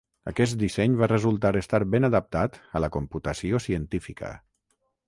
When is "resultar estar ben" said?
1.11-2.09